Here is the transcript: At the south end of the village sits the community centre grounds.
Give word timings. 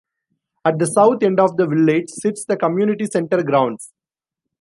At 0.65 0.79
the 0.79 0.87
south 0.87 1.21
end 1.21 1.39
of 1.39 1.57
the 1.57 1.67
village 1.67 2.09
sits 2.09 2.43
the 2.45 2.57
community 2.57 3.05
centre 3.05 3.43
grounds. 3.43 3.93